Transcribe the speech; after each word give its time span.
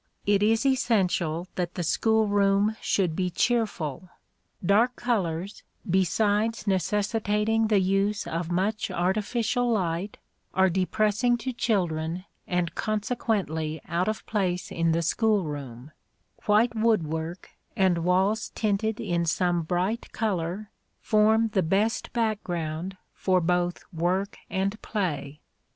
It 0.25 0.41
is 0.41 0.65
essential 0.65 1.47
that 1.53 1.75
the 1.75 1.83
school 1.83 2.27
room 2.27 2.75
should 2.81 3.15
be 3.15 3.29
cheerful. 3.29 4.09
Dark 4.65 4.95
colors, 4.95 5.61
besides 5.87 6.65
necessitating 6.65 7.67
the 7.67 7.79
use 7.81 8.25
of 8.25 8.49
much 8.51 8.89
artificial 8.89 9.69
light, 9.69 10.17
are 10.55 10.71
depressing 10.71 11.37
to 11.45 11.53
children 11.53 12.25
and 12.47 12.73
consequently 12.73 13.79
out 13.87 14.07
of 14.07 14.25
place 14.25 14.71
in 14.71 14.91
the 14.91 15.03
school 15.03 15.43
room: 15.43 15.91
white 16.47 16.75
woodwork, 16.75 17.51
and 17.77 17.99
walls 17.99 18.49
tinted 18.55 18.99
in 18.99 19.23
some 19.27 19.61
bright 19.61 20.11
color, 20.11 20.71
form 20.99 21.49
the 21.49 21.61
best 21.61 22.11
background 22.11 22.97
for 23.13 23.39
both 23.39 23.83
work 23.93 24.37
and 24.49 24.81
play. 24.81 25.41